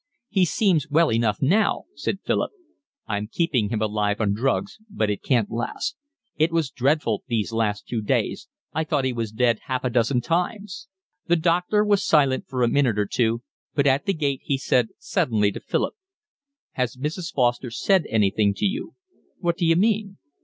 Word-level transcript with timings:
"He 0.29 0.45
seems 0.45 0.89
well 0.89 1.11
enough 1.11 1.43
now," 1.43 1.83
said 1.93 2.21
Philip. 2.25 2.51
"I'm 3.05 3.27
keeping 3.27 3.69
him 3.69 3.83
alive 3.83 4.19
on 4.19 4.33
drugs, 4.33 4.79
but 4.89 5.11
it 5.11 5.21
can't 5.21 5.51
last. 5.51 5.95
It 6.37 6.51
was 6.51 6.71
dreadful 6.71 7.21
these 7.27 7.51
last 7.53 7.85
two 7.87 8.01
days, 8.01 8.47
I 8.73 8.83
thought 8.83 9.05
he 9.05 9.13
was 9.13 9.31
dead 9.31 9.59
half 9.67 9.83
a 9.83 9.91
dozen 9.91 10.19
times." 10.21 10.87
The 11.27 11.35
doctor 11.35 11.85
was 11.85 12.03
silent 12.03 12.47
for 12.47 12.63
a 12.63 12.67
minute 12.67 12.97
or 12.97 13.05
two, 13.05 13.43
but 13.75 13.85
at 13.85 14.07
the 14.07 14.13
gate 14.15 14.41
he 14.43 14.57
said 14.57 14.87
suddenly 14.97 15.51
to 15.51 15.59
Philip: 15.59 15.93
"Has 16.71 16.95
Mrs. 16.97 17.31
Foster 17.31 17.69
said 17.69 18.05
anything 18.09 18.55
to 18.55 18.65
you?" 18.65 18.95
"What 19.37 19.57
d'you 19.57 19.75
mean?" 19.75 20.17